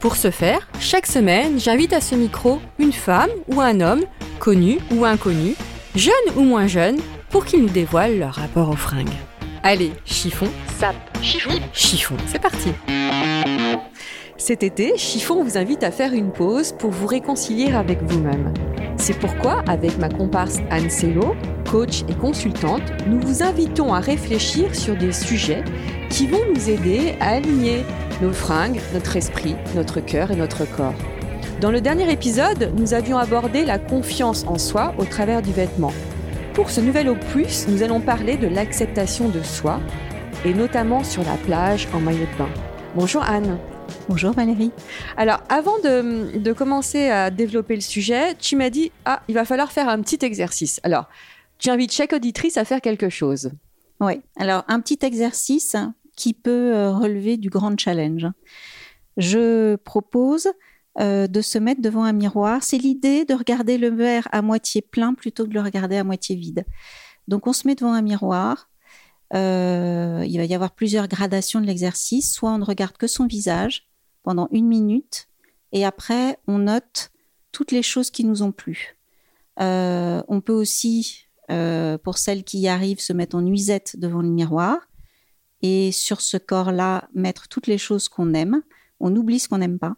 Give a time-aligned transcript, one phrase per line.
[0.00, 4.02] Pour ce faire, chaque semaine, j'invite à ce micro une femme ou un homme,
[4.38, 5.54] connu ou inconnu,
[5.94, 6.98] jeune ou moins jeune,
[7.30, 9.08] pour qu'ils nous dévoilent leur rapport aux fringues.
[9.62, 10.46] Allez, chiffon,
[10.78, 12.72] sap, chiffon, chiffon, c'est parti
[14.36, 18.52] Cet été, Chiffon vous invite à faire une pause pour vous réconcilier avec vous-même.
[18.98, 21.34] C'est pourquoi, avec ma comparse Anne Sello,
[21.70, 25.62] coach et consultante, nous vous invitons à réfléchir sur des sujets
[26.10, 27.84] qui vont nous aider à aligner
[28.22, 30.94] nos fringues, notre esprit, notre cœur et notre corps.
[31.60, 35.92] Dans le dernier épisode, nous avions abordé la confiance en soi au travers du vêtement.
[36.54, 39.80] Pour ce nouvel opus, nous allons parler de l'acceptation de soi,
[40.44, 42.48] et notamment sur la plage en maillot de bain.
[42.94, 43.58] Bonjour Anne.
[44.08, 44.70] Bonjour Valérie.
[45.16, 49.44] Alors, avant de, de, commencer à développer le sujet, tu m'as dit Ah, il va
[49.44, 50.80] falloir faire un petit exercice.
[50.82, 51.08] Alors,
[51.58, 53.50] tu invites chaque auditrice à faire quelque chose.
[54.00, 55.76] Oui, alors un petit exercice
[56.16, 58.26] qui peut euh, relever du grand challenge.
[59.16, 60.48] Je propose
[60.98, 62.62] euh, de se mettre devant un miroir.
[62.62, 66.04] C'est l'idée de regarder le verre à moitié plein plutôt que de le regarder à
[66.04, 66.64] moitié vide.
[67.28, 68.68] Donc, on se met devant un miroir.
[69.34, 72.32] Euh, il va y avoir plusieurs gradations de l'exercice.
[72.32, 73.86] Soit on ne regarde que son visage
[74.26, 75.28] pendant une minute
[75.70, 77.10] et après on note
[77.52, 78.98] toutes les choses qui nous ont plu.
[79.60, 84.20] Euh, on peut aussi, euh, pour celles qui y arrivent, se mettre en nuisette devant
[84.20, 84.76] le miroir
[85.62, 88.62] et sur ce corps-là mettre toutes les choses qu'on aime.
[89.00, 89.96] On oublie ce qu'on n'aime pas.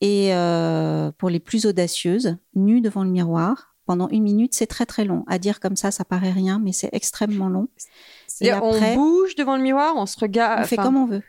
[0.00, 4.86] Et euh, pour les plus audacieuses, nues devant le miroir pendant une minute, c'est très
[4.86, 5.24] très long.
[5.28, 7.68] À dire comme ça, ça paraît rien, mais c'est extrêmement long.
[8.40, 10.62] Et après, on bouge devant le miroir, on se regarde.
[10.62, 11.22] On fait comme on veut.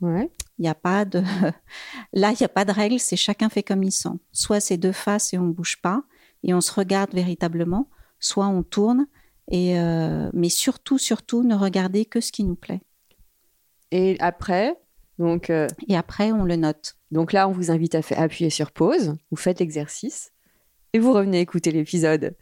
[0.00, 0.30] Ouais.
[0.60, 1.22] Il n'y a pas de.
[2.12, 4.20] Là, il n'y a pas de règle, c'est chacun fait comme il sent.
[4.30, 6.04] Soit c'est deux faces et on ne bouge pas
[6.42, 7.88] et on se regarde véritablement,
[8.18, 9.06] soit on tourne.
[9.50, 10.30] Et euh...
[10.34, 12.82] Mais surtout, surtout, ne regardez que ce qui nous plaît.
[13.90, 14.76] Et après,
[15.18, 15.48] donc.
[15.48, 15.66] Euh...
[15.88, 16.96] Et après, on le note.
[17.10, 20.30] Donc là, on vous invite à faire appuyer sur pause, vous faites l'exercice
[20.92, 22.36] et vous revenez écouter l'épisode.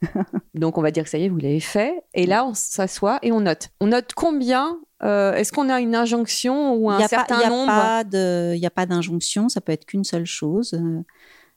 [0.54, 2.02] Donc on va dire que ça y est, vous l'avez fait.
[2.14, 3.68] Et là, on s'assoit et on note.
[3.80, 8.60] On note combien euh, Est-ce qu'on a une injonction ou un certain pas, nombre Il
[8.60, 10.80] n'y a pas d'injonction, ça peut être qu'une seule chose,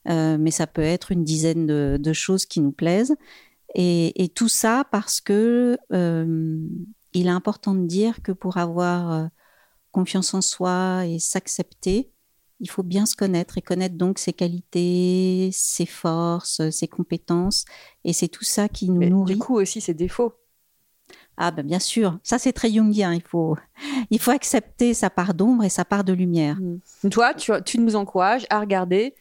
[0.10, 3.16] euh, mais ça peut être une dizaine de, de choses qui nous plaisent.
[3.76, 6.58] Et, et, tout ça parce que euh,
[7.14, 9.26] il est important de dire que pour avoir euh,
[9.92, 12.12] confiance en soi et s'accepter,
[12.60, 17.66] il faut bien se connaître et connaître donc ses qualités, ses forces, ses compétences.
[18.04, 19.34] Et c'est tout ça qui nous Mais nourrit.
[19.34, 20.34] Du coup aussi ses défauts.
[21.44, 23.16] Ah ben bien sûr, ça c'est très jungien.
[23.16, 23.58] Il faut,
[24.12, 26.58] il faut accepter sa part d'ombre et sa part de lumière.
[26.60, 27.10] Mmh.
[27.10, 29.16] Toi, tu, tu nous encourages à regarder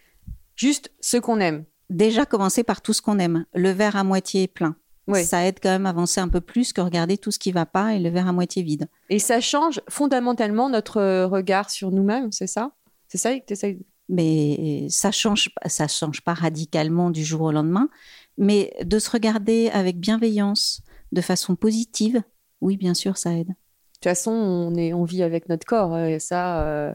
[0.54, 1.64] juste ce qu'on aime.
[1.88, 3.47] Déjà commencer par tout ce qu'on aime.
[3.54, 4.76] Le verre à moitié plein.
[5.06, 5.25] Oui.
[5.25, 7.64] Ça aide quand même à avancer un peu plus que regarder tout ce qui va
[7.64, 8.87] pas et le verre à moitié vide.
[9.08, 12.72] Et ça change fondamentalement notre regard sur nous-mêmes, c'est ça?
[13.08, 13.78] C'est ça que tu
[14.10, 17.88] Mais ça change, ça change pas radicalement du jour au lendemain,
[18.37, 20.82] mais de se regarder avec bienveillance,
[21.12, 22.22] de façon positive,
[22.60, 23.48] oui, bien sûr, ça aide.
[23.48, 23.54] De
[23.94, 26.62] toute façon, on, est, on vit avec notre corps, et ça.
[26.62, 26.94] Euh...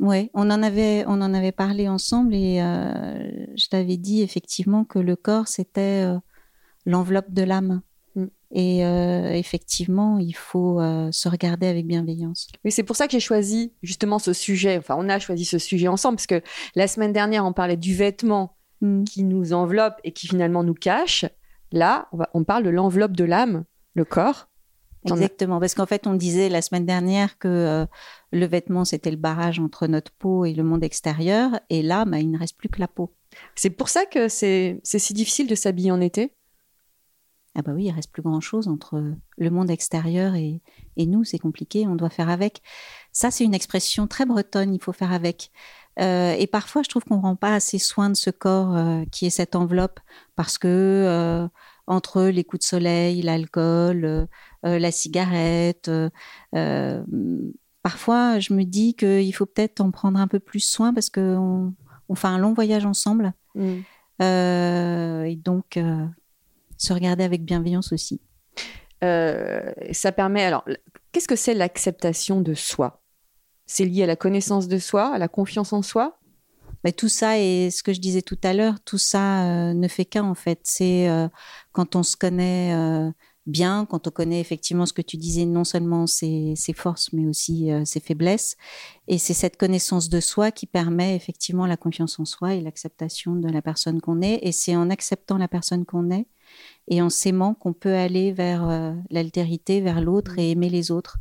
[0.00, 4.84] Oui, on en avait, on en avait parlé ensemble et euh, je t'avais dit effectivement
[4.84, 6.18] que le corps c'était euh,
[6.86, 7.82] l'enveloppe de l'âme.
[8.16, 8.24] Mm.
[8.50, 12.48] Et euh, effectivement, il faut euh, se regarder avec bienveillance.
[12.64, 14.76] Oui, c'est pour ça que j'ai choisi justement ce sujet.
[14.76, 16.42] Enfin, on a choisi ce sujet ensemble parce que
[16.74, 19.04] la semaine dernière, on parlait du vêtement Mm.
[19.04, 21.24] qui nous enveloppe et qui finalement nous cache.
[21.72, 23.64] Là, on, va, on parle de l'enveloppe de l'âme,
[23.94, 24.48] le corps.
[25.04, 27.86] Exactement, parce qu'en fait, on disait la semaine dernière que euh,
[28.30, 32.20] le vêtement, c'était le barrage entre notre peau et le monde extérieur, et là, bah,
[32.20, 33.12] il ne reste plus que la peau.
[33.56, 36.34] C'est pour ça que c'est c'est si difficile de s'habiller en été?
[37.54, 39.02] Ah bah oui, il reste plus grand-chose entre
[39.36, 40.62] le monde extérieur et,
[40.96, 42.62] et nous, c'est compliqué, on doit faire avec.
[43.12, 45.50] Ça, c'est une expression très bretonne, il faut faire avec.
[46.00, 49.04] Euh, et parfois, je trouve qu'on ne rend pas assez soin de ce corps euh,
[49.10, 50.00] qui est cette enveloppe
[50.36, 51.46] parce que euh,
[51.86, 54.28] entre les coups de soleil, l'alcool,
[54.62, 55.90] la cigarette,
[57.82, 61.74] parfois, je me dis qu'il faut peut-être en prendre un peu plus soin parce qu'on
[62.08, 63.32] on fait un long voyage ensemble.
[63.56, 63.80] Mm.
[64.20, 65.78] et donc,
[66.78, 68.20] se regarder avec bienveillance aussi.
[69.00, 70.44] ça permet.
[70.44, 70.64] Alors,
[71.10, 73.01] qu'est-ce que c'est l'acceptation de soi?
[73.66, 76.18] C'est lié à la connaissance de soi, à la confiance en soi
[76.84, 79.88] Mais tout ça et ce que je disais tout à l'heure, tout ça euh, ne
[79.88, 80.60] fait qu'un en fait.
[80.64, 81.28] C'est euh,
[81.72, 83.10] quand on se connaît euh,
[83.46, 87.70] bien, quand on connaît effectivement ce que tu disais, non seulement ses, forces, mais aussi
[87.84, 88.56] ses faiblesses.
[89.08, 93.34] Et c'est cette connaissance de soi qui permet effectivement la confiance en soi et l'acceptation
[93.36, 94.38] de la personne qu'on est.
[94.42, 96.26] Et c'est en acceptant la personne qu'on est
[96.88, 101.18] et en s'aimant qu'on peut aller vers l'altérité, vers l'autre et aimer les autres.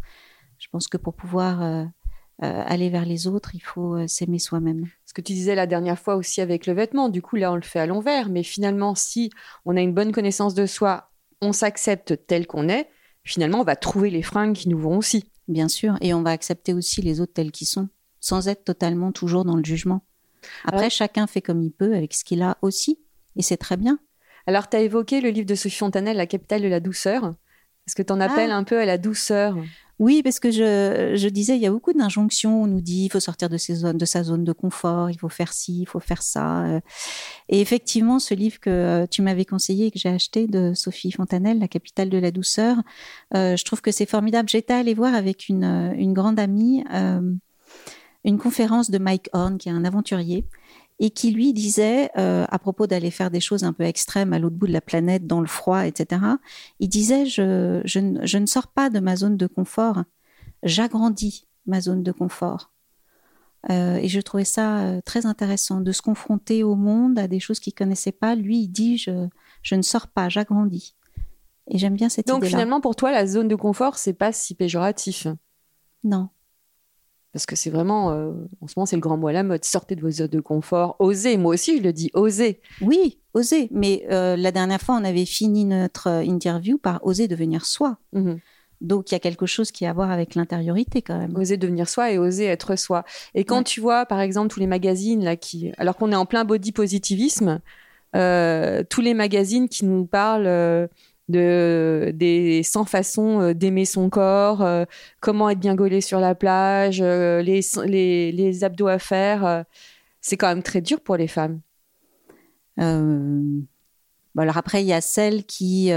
[0.59, 1.87] Je pense que pour pouvoir
[2.45, 4.87] aller vers les autres, il faut euh, s'aimer soi-même.
[5.05, 7.55] Ce que tu disais la dernière fois aussi avec le vêtement, du coup là on
[7.55, 9.29] le fait à l'envers, mais finalement si
[9.65, 11.11] on a une bonne connaissance de soi,
[11.41, 12.89] on s'accepte tel qu'on est,
[13.23, 15.25] finalement on va trouver les fringues qui nous vont aussi.
[15.47, 17.89] Bien sûr, et on va accepter aussi les autres tels qu'ils sont,
[18.19, 20.01] sans être totalement toujours dans le jugement.
[20.63, 22.99] Après, Alors- chacun fait comme il peut avec ce qu'il a aussi,
[23.35, 23.99] et c'est très bien.
[24.47, 27.35] Alors tu as évoqué le livre de Sophie Fontanelle, La capitale de la douceur.
[27.87, 28.57] Est-ce que tu en appelles Ah.
[28.57, 29.57] un peu à la douceur?
[30.01, 32.63] Oui, parce que je, disais, il y a beaucoup d'injonctions.
[32.63, 35.81] On nous dit, il faut sortir de, sa zone de confort, il faut faire ci,
[35.81, 36.65] il faut faire ça.
[36.65, 36.79] euh.
[37.49, 41.11] Et effectivement, ce livre que euh, tu m'avais conseillé et que j'ai acheté de Sophie
[41.11, 42.77] Fontanelle, La capitale de la douceur,
[43.35, 44.49] euh, je trouve que c'est formidable.
[44.49, 46.83] J'étais allée voir avec une, grande amie
[48.23, 50.45] une conférence de Mike Horn, qui est un aventurier,
[51.03, 54.39] et qui lui disait, euh, à propos d'aller faire des choses un peu extrêmes à
[54.39, 56.21] l'autre bout de la planète, dans le froid, etc.,
[56.79, 60.03] il disait, je, je, ne- je ne sors pas de ma zone de confort,
[60.63, 62.71] j'agrandis ma zone de confort.
[63.69, 67.39] Euh, et je trouvais ça euh, très intéressant de se confronter au monde, à des
[67.39, 68.35] choses qu'il connaissait pas.
[68.35, 69.27] Lui, il dit, je,
[69.63, 70.95] je ne sors pas, j'agrandis.
[71.67, 72.49] Et j'aime bien cette Donc idée-là.
[72.49, 75.27] finalement pour toi la zone de confort c'est pas si péjoratif
[76.03, 76.29] Non.
[77.33, 78.31] Parce que c'est vraiment euh,
[78.61, 79.63] en ce moment c'est le grand mot à la mode.
[79.65, 81.37] Sortez de vos zones de confort, osez.
[81.37, 82.59] Moi aussi je le dis, osez.
[82.81, 83.67] Oui, oser.
[83.71, 87.97] Mais euh, la dernière fois, on avait fini notre euh, interview par oser devenir soi.
[88.13, 88.39] Mhm.
[88.81, 91.37] Donc, il y a quelque chose qui a à voir avec l'intériorité quand même.
[91.37, 93.03] Oser devenir soi et oser être soi.
[93.35, 93.63] Et quand Ouais.
[93.63, 96.71] tu vois, par exemple, tous les magazines là qui, alors qu'on est en plein body
[96.71, 97.59] positivisme,
[98.15, 100.89] euh, tous les magazines qui nous parlent
[101.29, 104.85] de des 100 façons euh, d'aimer son corps, euh,
[105.19, 109.65] comment être bien gaulé sur la plage, euh, les, les les abdos à faire,
[110.21, 111.61] c'est quand même très dur pour les femmes.
[112.77, 115.91] Alors après, il y a celles qui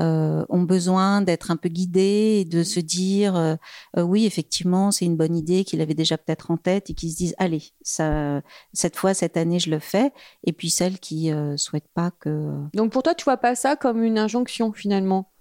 [0.00, 3.56] euh, ont besoin d'être un peu guidées et de se dire euh,
[3.96, 7.10] euh, oui, effectivement, c'est une bonne idée qu'il avait déjà peut-être en tête et qui
[7.10, 10.12] se disent allez, ça, cette fois, cette année, je le fais.
[10.44, 12.52] Et puis celles qui euh, souhaitent pas que.
[12.74, 15.32] Donc pour toi, tu vois pas ça comme une injonction finalement?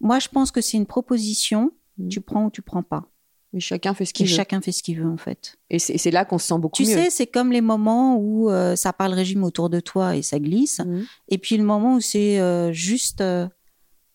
[0.00, 1.72] Moi, je pense que c'est une proposition.
[1.98, 2.08] Mhm.
[2.08, 3.08] Tu prends ou tu prends pas.
[3.52, 4.34] Mais chacun fait ce qu'il veut.
[4.34, 5.56] chacun fait ce qu'il veut en fait.
[5.70, 6.94] Et c'est là qu'on se sent beaucoup Tu mieux.
[6.94, 10.38] sais, c'est comme les moments où euh, ça parle régime autour de toi et ça
[10.38, 10.80] glisse.
[10.80, 11.06] Mhm.
[11.28, 13.48] Et puis le moment où c'est euh, juste euh,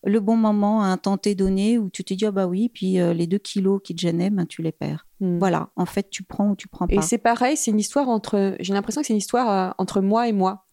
[0.04, 2.68] le bon moment à un temps T donné où tu te dis, ah bah oui,
[2.68, 5.06] puis euh, les deux kilos qui te gênaient, ben, tu les perds.
[5.20, 5.38] Mhm.
[5.38, 6.94] Voilà, en fait, tu prends ou tu prends pas.
[6.94, 8.56] Et c'est pareil, c'est une histoire entre.
[8.60, 10.66] J'ai l'impression que c'est une histoire euh, entre moi et moi.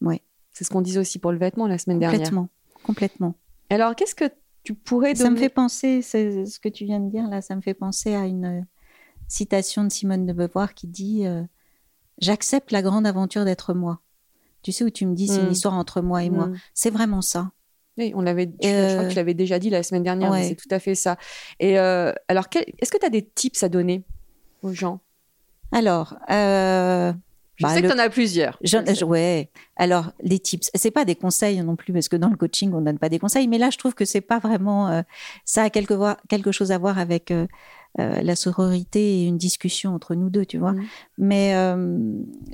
[0.00, 0.22] Ouais.
[0.52, 2.18] C'est ce qu'on disait aussi pour le vêtement la semaine dernière.
[2.18, 2.48] complètement,
[2.84, 3.34] complètement.
[3.70, 4.30] Alors, qu'est-ce que
[4.64, 7.56] tu pourrais Ça me fait penser, c'est ce que tu viens de dire là, ça
[7.56, 8.60] me fait penser à une euh,
[9.26, 11.42] citation de Simone de Beauvoir qui dit euh,
[12.18, 14.00] J'accepte la grande aventure d'être moi.
[14.62, 16.46] Tu sais où tu me dis, c'est une histoire entre moi et moi.
[16.46, 16.56] Mm.
[16.72, 17.50] C'est vraiment ça.
[17.98, 18.50] Oui, on l'avait.
[18.62, 20.30] Je, Euh, je crois que je l'avais déjà dit la semaine dernière.
[20.32, 20.48] mais.
[20.48, 21.16] C'est tout à fait ça.
[21.60, 24.04] Et euh, alors, quel- est-ce que tu as des tips à donner
[24.62, 25.00] aux gens?
[25.72, 27.12] Alors, euh,
[27.56, 28.58] Je Bah, sais le- que tu en as plusieurs.
[28.62, 29.50] Je- je- ouais.
[29.76, 32.80] Alors, les tips, c'est pas des conseils non plus, parce que dans le coaching, on
[32.80, 34.88] donne pas des conseils, mais là, je trouve que c'est pas vraiment.
[34.88, 35.02] euh,
[35.44, 35.94] ça a quelque,
[36.50, 37.46] chose à voir avec euh,
[38.00, 40.72] euh, la sororité et une discussion entre nous deux, tu vois.
[40.72, 40.84] Mhm.
[41.18, 41.98] Mais euh,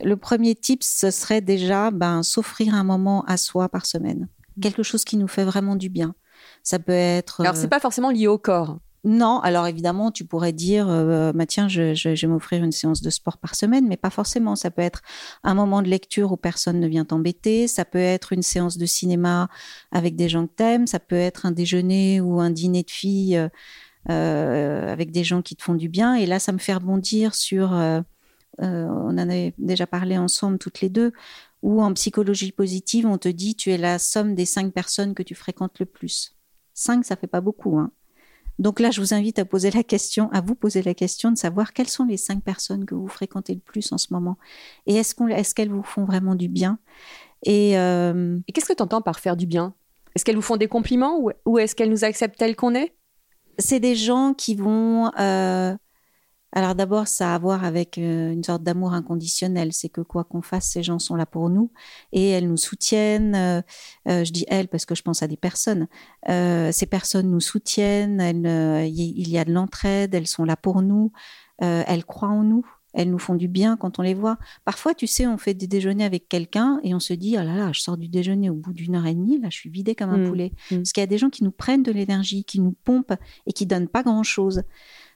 [0.03, 4.29] le premier tip, ce serait déjà ben, s'offrir un moment à soi par semaine.
[4.61, 6.15] Quelque chose qui nous fait vraiment du bien.
[6.63, 7.41] Ça peut être.
[7.41, 8.79] Alors, c'est pas forcément lié au corps.
[9.05, 12.73] non, alors évidemment, tu pourrais dire, euh, bah, tiens, je, je- je vais m'offrir une
[12.73, 14.55] séance de sport par semaine, mais pas forcément.
[14.57, 15.03] Ça peut être
[15.45, 18.87] un moment de lecture où personne ne vient t'embêter, ça peut être une séance de
[18.87, 19.49] cinéma
[19.93, 23.37] avec des gens que t'aimes, ça peut être un déjeuner ou un dîner de filles
[23.37, 23.49] euh,
[24.11, 26.15] euh, avec des gens qui te font du bien.
[26.15, 28.01] Et là, ça me fait rebondir sur, euh,
[28.61, 31.13] on en avait déjà parlé ensemble toutes les deux,
[31.63, 35.23] Ou en psychologie positive, on te dit tu es la somme des cinq personnes que
[35.23, 36.37] tu fréquentes le plus.
[36.75, 37.79] Cinq, ça fait pas beaucoup.
[37.79, 37.91] Hein.
[38.59, 41.39] Donc là, je vous invite à poser la question, à vous poser la question de
[41.39, 44.37] savoir quelles sont les cinq personnes que vous fréquentez le plus en ce moment.
[44.87, 46.79] Et est-ce qu'elles vous font vraiment du bien?
[47.45, 49.75] Et, euh, Et qu'est-ce que tu entends par faire du bien?
[50.15, 52.97] Est-ce qu'elles vous font des compliments ou, ou est-ce qu'elles nous acceptent telles qu'on est?
[53.59, 55.77] C'est des gens qui vont euh,
[56.53, 59.73] alors d'abord, ça a à voir avec euh, une sorte d'amour inconditionnel.
[59.73, 61.71] C'est que quoi qu'on fasse, ces gens sont là pour nous
[62.13, 63.35] et elles nous soutiennent.
[63.35, 63.61] Euh,
[64.09, 65.89] euh, je dis elles parce que je pense à des personnes.
[66.27, 68.21] ces personnes nous soutiennent.
[68.21, 70.15] il y a de l'entraide.
[70.15, 71.13] Elles sont là pour nous.
[71.59, 72.65] elles croient en nous.
[72.95, 74.39] Elles nous font du bien quand on les voit.
[74.65, 77.55] Parfois, tu sais, on fait des déjeuners avec quelqu'un et on se dit, oh là
[77.55, 79.95] là, je sors du déjeuner au bout d'une heure et demie, là, je suis vidée
[79.95, 80.29] comme un mmh.
[80.29, 80.53] poulet.
[80.71, 80.77] Mmh.
[80.77, 83.15] Parce qu'il y a des gens qui nous prennent de l'énergie, qui nous pompent
[83.47, 84.63] et qui donnent pas grand-chose.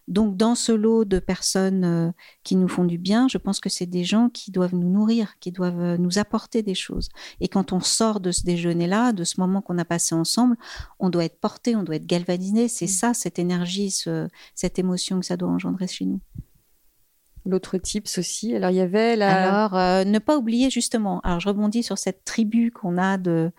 [0.08, 2.10] Donc, dans ce lot de personnes euh,
[2.42, 5.38] qui nous font du bien, je pense que c'est des gens qui doivent nous nourrir,
[5.38, 7.08] qui doivent euh, nous apporter des choses.
[7.40, 10.56] Et quand on sort de ce déjeuner-là, de ce moment qu'on a passé ensemble,
[10.98, 12.68] on doit être porté, on doit être galvanisé.
[12.68, 12.88] C'est mm.
[12.88, 13.94] ça, cette énergie,
[14.54, 16.20] cette émotion que ça doit engendrer chez nous.
[17.44, 18.54] L'autre type aussi.
[18.54, 19.48] Alors, il y avait la.
[19.48, 21.20] Alors, euh, ne pas oublier justement.
[21.20, 23.50] Alors, je rebondis sur cette tribu qu'on a de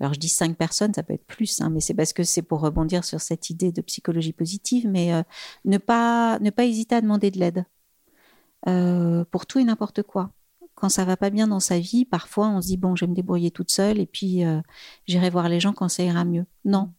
[0.00, 2.42] alors je dis cinq personnes, ça peut être plus, hein, mais c'est parce que c'est
[2.42, 5.22] pour rebondir sur cette idée de psychologie positive, mais euh,
[5.64, 7.64] ne, pas, ne pas hésiter à demander de l'aide
[8.68, 10.32] euh, pour tout et n'importe quoi.
[10.74, 13.10] Quand ça va pas bien dans sa vie, parfois on se dit bon, je vais
[13.10, 14.60] me débrouiller toute seule et puis euh,
[15.06, 16.46] j'irai voir les gens quand ça ira mieux.
[16.64, 16.92] Non.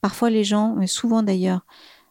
[0.00, 1.66] Parfois les gens, mais souvent d'ailleurs,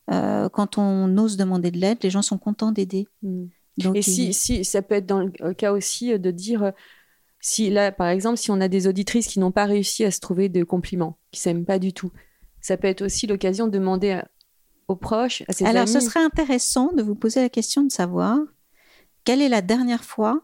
[0.10, 3.08] quand on ose demander de l'aide, les gens sont contents d'aider.
[3.24, 3.48] Hmm.
[3.94, 6.72] et si, si, ça peut être dans le cas aussi de dire
[7.40, 10.20] si là, par exemple, si on a des auditrices qui n'ont pas réussi à se
[10.20, 12.12] trouver de compliments, qui s'aiment pas du tout,
[12.62, 14.22] ça peut être aussi l'occasion de demander
[14.88, 15.92] aux proches, à ses Alors, amis.
[15.92, 18.40] Alors, ce serait intéressant de vous poser la question de savoir
[19.24, 20.42] quelle est la dernière fois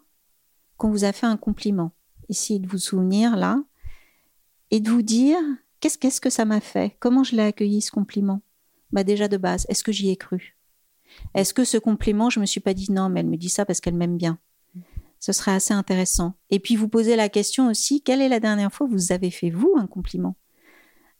[0.77, 1.91] qu'on vous a fait un compliment?
[2.29, 3.63] Essayez de vous souvenir là
[4.71, 5.37] et de vous dire
[5.79, 6.95] qu'est-ce qu'est-ce que ça m'a fait?
[6.99, 8.41] Comment je l'ai accueilli ce compliment?
[8.91, 10.57] Bah déjà de base, est-ce que j'y ai cru?
[11.33, 13.65] Est-ce que ce compliment, je me suis pas dit non, mais elle me dit ça
[13.65, 14.39] parce qu'elle m'aime bien?
[15.23, 16.33] Ce serait assez intéressant.
[16.49, 19.31] Et puis vous posez la question aussi, quelle est la dernière fois que vous avez
[19.31, 20.35] fait, vous, un compliment?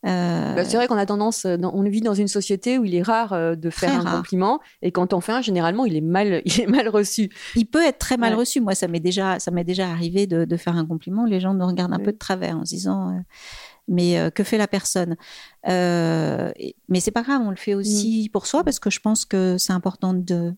[0.06, 3.02] Euh, bah, c'est vrai qu'on a tendance, on vit dans une société où il est
[3.02, 6.42] rare euh, de faire un compliment, et quand on fait un, généralement, il est mal,
[6.46, 7.30] il est mal reçu.
[7.56, 8.60] Il peut être très mal reçu.
[8.60, 11.24] Moi, ça m'est déjà, ça m'est déjà arrivé de, faire un compliment.
[11.24, 13.22] Les gens nous regardent un peu de travers en se disant, euh,
[13.88, 15.16] mais que fait la personne?
[15.66, 18.32] Mais c'est pas grave, on le fait aussi mm.
[18.34, 20.54] pour soi parce que je pense que c'est important de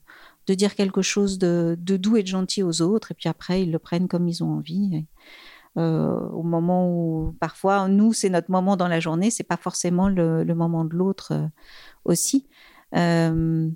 [0.47, 3.71] de dire quelque chose de, doux et de gentil aux autres, et puis après, ils
[3.71, 5.05] le prennent comme ils ont envie.
[5.77, 10.07] Euh, au moment où, parfois, nous, c'est notre moment dans la journée, c'est pas forcément
[10.07, 11.47] le, moment de l'autre euh,
[12.05, 12.47] aussi.
[12.95, 13.69] Euh,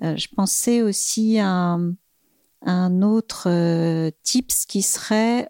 [0.00, 1.78] je pensais aussi à,
[2.62, 5.48] un autre tips qui serait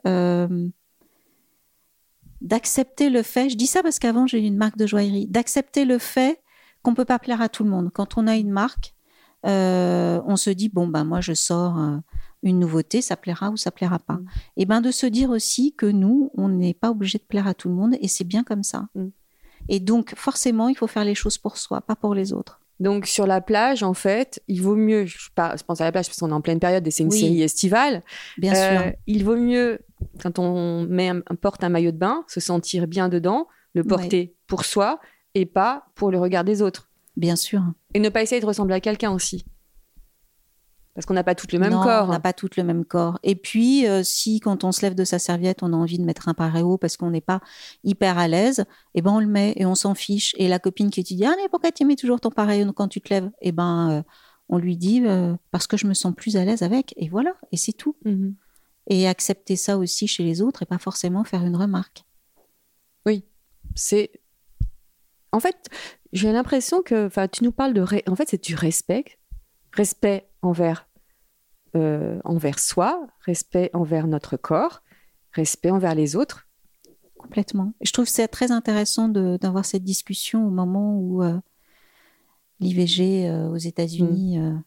[2.41, 5.85] d'accepter le fait, je dis ça parce qu'avant j'ai eu une marque de joaillerie, d'accepter
[5.85, 6.41] le fait
[6.83, 7.91] qu'on peut pas plaire à tout le monde.
[7.93, 8.95] Quand on a une marque,
[9.47, 11.97] euh, on se dit bon ben moi je sors euh,
[12.43, 14.15] une nouveauté, ça plaira ou ça plaira pas.
[14.15, 14.27] Mm.
[14.57, 17.55] Et ben de se dire aussi que nous on n'est pas obligé de plaire à
[17.55, 18.89] tout le monde et c'est bien comme ça.
[18.95, 19.09] Mm.
[19.69, 22.61] Et donc forcément il faut faire les choses pour soi, pas pour les autres.
[22.81, 26.19] Donc sur la plage, en fait, il vaut mieux, je, pense à la plage parce
[26.19, 28.03] qu'on est en pleine période et c'est une série estivale.
[28.37, 28.81] Bien sûr.
[28.81, 29.81] Euh, il vaut mieux,
[30.23, 34.37] quand on met un, porte un maillot de bain, se sentir bien dedans, le porter
[34.47, 35.01] pour soi
[35.35, 36.88] et pas pour le regard des autres.
[37.19, 37.63] Bien sûr.
[37.95, 39.45] Et ne pas essayer de ressembler à quelqu'un aussi.
[40.95, 42.09] Parce qu'on n'a pas toutes le même corps.
[42.09, 43.19] On n'a pas toutes le même corps.
[43.25, 46.05] Et puis, euh, si quand on se lève de sa serviette, on a envie de
[46.05, 47.41] mettre un paréo parce qu'on n'est pas
[47.83, 50.35] hyper à l'aise, eh ben on le met et on s'en fiche.
[50.39, 52.89] Et la copine qui te dit ah mais pourquoi tu mets toujours ton paréo quand
[52.89, 53.31] tu te lèves?
[53.41, 54.03] Eh ben euh,
[54.49, 56.95] on lui dit euh, parce que je me sens plus à l'aise avec.
[56.97, 57.35] Et voilà.
[57.51, 57.97] Et c'est tout.
[58.05, 58.35] Mhm.
[58.89, 62.05] Et accepter ça aussi chez les autres et pas forcément faire une remarque.
[63.07, 63.25] Oui,
[63.75, 64.11] c'est
[65.33, 65.57] en fait,
[66.13, 69.05] j'ai l'impression que, tu nous parles de, en fait, c'est du respect,
[69.73, 70.89] respect envers,
[71.77, 74.83] euh, envers soi, respect envers notre corps,
[75.33, 76.47] respect envers les autres.
[77.19, 77.73] Complètement.
[77.83, 81.37] je trouve c'est très intéressant d'avoir cette discussion au moment où euh,
[82.61, 84.63] l'IVG euh, aux États-Unis mm.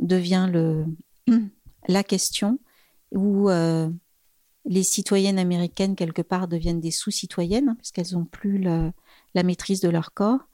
[0.00, 0.86] devient le,
[1.88, 2.58] la question,
[3.12, 3.48] où
[4.66, 8.58] les citoyennes américaines, quelque part, deviennent des sous-citoyennes, hein, puisqu'elles n'ont plus
[9.34, 10.48] la maîtrise de leur corps.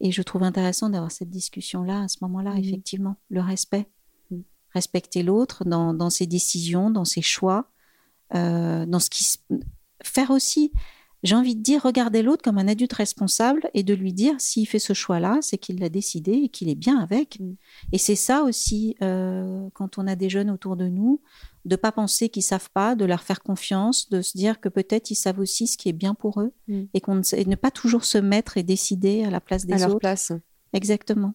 [0.00, 2.58] Et je trouve intéressant d'avoir cette discussion-là à ce moment-là, mmh.
[2.58, 3.88] effectivement, le respect.
[4.30, 4.40] Mmh.
[4.74, 7.68] Respecter l'autre dans, dans, ses décisions, dans ses choix,
[8.34, 9.38] euh, dans ce qui.
[10.02, 10.72] Faire aussi
[11.22, 14.66] j'ai envie de dire, regardez l'autre comme un adulte responsable et de lui dire, s'il
[14.66, 17.38] fait ce choix-là, c'est qu'il l'a décidé et qu'il est bien avec.
[17.40, 17.52] Mm.
[17.92, 21.20] Et c'est ça aussi, euh, quand on a des jeunes autour de nous,
[21.64, 25.12] de pas penser qu'ils savent pas, de leur faire confiance, de se dire que peut-être
[25.12, 26.82] ils savent aussi ce qui est bien pour eux Mm.
[26.92, 29.74] et, qu'on ne, et ne pas toujours se mettre et décider à la place des
[29.74, 29.98] à leur autres.
[30.00, 30.32] place.
[30.72, 31.34] Exactement.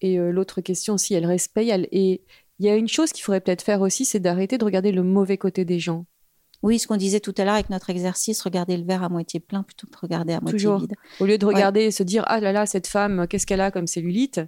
[0.00, 1.64] Et euh, l'autre question aussi, elle respect.
[1.64, 2.22] il y a le- Et
[2.60, 5.02] il y a une chose qu'il faudrait peut-être faire aussi, c'est d'arrêter de regarder le
[5.02, 6.06] mauvais côté des gens.
[6.62, 9.38] Oui, ce qu'on disait tout à l'heure avec notre exercice, regarder le verre à moitié
[9.40, 10.80] plein plutôt que de regarder à moitié Toujours.
[10.80, 10.94] vide.
[11.20, 11.54] Au lieu de Ouais.
[11.54, 14.40] regarder et se dire ah là là cette femme qu'est-ce qu'elle a comme cellulite,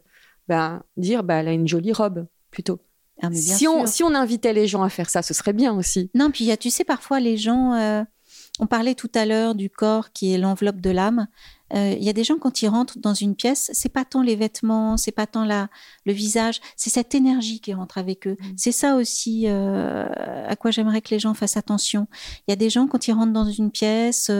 [0.48, 2.80] ben dire bah elle a une jolie robe plutôt.
[3.22, 3.88] Ah, mais bien Si on sûr.
[3.88, 6.10] si on invitait les gens à faire ça, ce serait bien aussi.
[6.14, 8.02] Non, puis il y a, tu sais, parfois les gens, euh,
[8.58, 11.28] on parlait tout à l'heure du corps qui est l'enveloppe de l'âme.
[11.74, 14.22] Euh, Il y a des gens quand ils rentrent dans une pièce, c'est pas tant
[14.22, 15.68] les vêtements, c'est pas tant la,
[16.04, 18.36] le visage, c'est cette énergie qui rentre avec eux.
[18.56, 20.08] C'est ça aussi euh,
[20.46, 22.06] à quoi j'aimerais que les gens fassent attention.
[22.46, 24.30] Il y a des gens quand ils rentrent dans une pièce,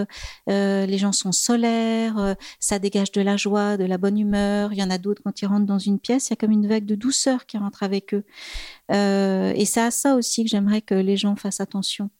[0.49, 4.73] euh, les gens sont solaires, ça dégage de la joie, de la bonne humeur.
[4.73, 6.53] Il y en a d'autres quand ils rentrent dans une pièce, il y a comme
[6.53, 8.25] une vague de douceur qui rentre avec eux.
[8.91, 12.11] Et c'est à ça aussi que j'aimerais que les gens fassent attention.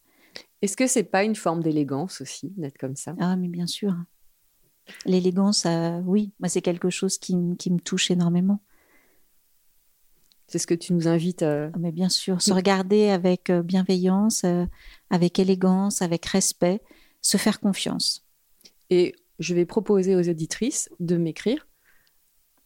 [0.63, 3.15] Est-ce que c'est pas une forme d'élégance aussi d'être comme ça?
[3.19, 3.95] Ah, mais bien sûr.
[5.07, 8.61] L'élégance, euh, oui, moi c'est quelque chose qui, me touche énormément.
[10.47, 11.43] C'est ce que tu nous invites.
[11.43, 14.67] euh, Ah, Mais bien sûr, se regarder avec euh, bienveillance, euh,
[15.09, 16.81] avec élégance, avec respect,
[17.23, 18.27] se faire confiance.
[18.91, 21.69] Et je vais proposer aux auditrices de m'écrire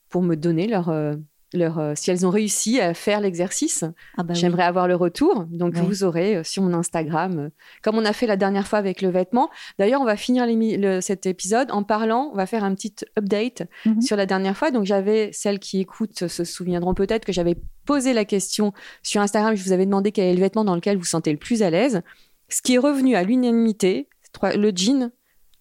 [0.08, 1.16] pour me donner leur, euh,
[1.54, 3.84] leur euh, si elles ont réussi à faire l'exercice.
[4.18, 4.34] Ah bah oui.
[4.34, 5.44] J'aimerais avoir le retour.
[5.50, 7.48] Donc, vous aurez euh, sur mon Instagram, euh,
[7.82, 9.50] comme on a fait la dernière fois avec le vêtement.
[9.78, 13.62] D'ailleurs, on va finir le- cet épisode en parlant, on va faire un petit update
[13.86, 14.00] Mhm.
[14.02, 14.70] sur la dernière fois.
[14.70, 17.56] Donc, j'avais, celles qui écoutent se souviendront peut-être que j'avais
[17.86, 19.54] posé la question sur Instagram.
[19.54, 21.62] Je vous avais demandé quel est le vêtement dans lequel vous vous sentez le plus
[21.62, 22.02] à l'aise.
[22.48, 24.08] Ce qui est revenu à l'unanimité,
[24.54, 25.10] le jean,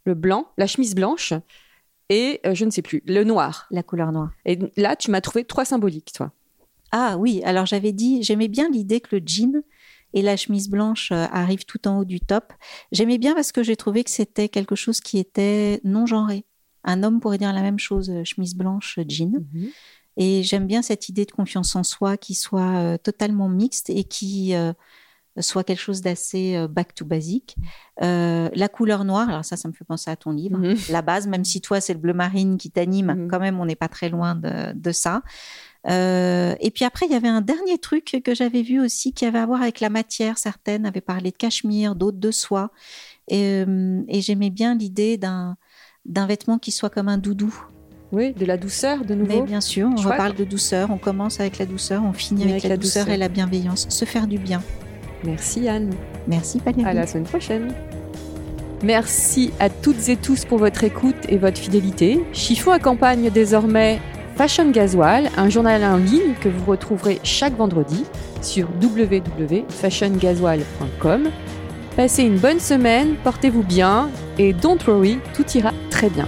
[0.05, 1.33] le blanc, la chemise blanche
[2.13, 3.65] et euh, je ne sais plus, le noir.
[3.71, 4.29] La couleur noire.
[4.45, 6.31] Et là, tu m'as trouvé trois symboliques, toi.
[6.91, 9.63] Ah oui, alors j'avais dit, j'aimais bien l'idée que le jean
[10.13, 12.53] et la chemise blanche euh, arrivent tout en haut du top.
[12.91, 16.45] J'aimais bien parce que j'ai trouvé que c'était quelque chose qui était non genré.
[16.83, 19.43] Un homme pourrait dire la même chose, euh, chemise blanche, jean.
[20.17, 24.03] Et j'aime bien cette idée de confiance en soi qui soit euh, totalement mixte et
[24.03, 24.73] qui euh,
[25.39, 27.55] soit quelque chose d'assez euh, back to basic.
[28.01, 30.57] Euh, la couleur noire, alors ça, ça me fait penser à ton livre.
[30.57, 30.75] Mhm.
[30.89, 33.27] La base, même si toi, c'est le bleu marine qui t'anime, Mhm.
[33.29, 35.21] quand même, on n'est pas très loin de, de ça.
[35.89, 39.25] Euh, et puis après, il y avait un dernier truc que j'avais vu aussi qui
[39.25, 40.37] avait à voir avec la matière.
[40.37, 42.71] Certaines avaient parlé de cachemire, d'autres de soie.
[43.27, 43.65] Et,
[44.07, 45.57] et j'aimais bien l'idée d'un
[46.05, 47.53] vêtement qui soit comme un doudou.
[48.13, 49.43] Oui, de la douceur de Mais nouveau.
[49.43, 52.63] bien sûr, on Je reparle de douceur, on commence avec la douceur, on finit avec,
[52.63, 53.87] la, douceur, et la bienveillance.
[53.89, 54.61] Se faire du bien.
[55.23, 55.89] Merci Anne.
[56.27, 56.89] Merci Valérie.
[56.89, 57.73] À la semaine prochaine.
[58.83, 62.19] Merci à toutes et tous pour votre écoute et votre fidélité.
[62.33, 64.01] Chiffon accompagne désormais
[64.35, 68.03] Fashion Gasoil, un journal en ligne que vous retrouverez chaque vendredi
[68.41, 71.29] sur www.fashiongasoil.com.
[71.95, 76.27] Passez une bonne semaine, portez-vous bien et don't worry, tout ira très bien.